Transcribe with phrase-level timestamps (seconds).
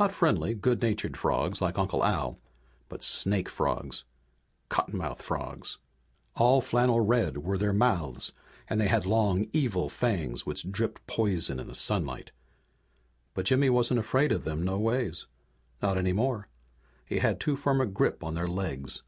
[0.00, 2.40] Not friendly, good natured frogs like Uncle Al,
[2.88, 4.02] but snake frogs.
[4.68, 5.78] Cottonmouth frogs.
[6.34, 8.32] All flannel red were their mouths,
[8.68, 12.32] and they had long evil fangs which dripped poison in the sunlight.
[13.32, 15.28] But Jimmy wasn't afraid of them no ways.
[15.80, 16.48] Not any more.
[17.06, 19.04] He had too firm a grip on their legs.